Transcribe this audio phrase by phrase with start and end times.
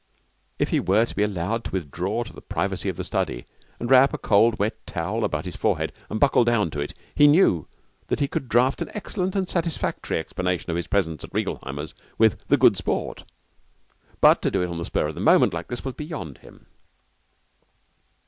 [0.57, 3.45] If he were to be allowed to withdraw into the privacy of the study
[3.79, 7.27] and wrap a cold, wet towel about his forehead and buckle down to it, he
[7.27, 7.67] knew
[8.07, 12.47] that he could draft an excellent and satisfactory explanation of his presence at Reigelheimer's with
[12.47, 13.25] the Good Sport.
[14.21, 16.65] But to do it on the spur of the moment like this was beyond him.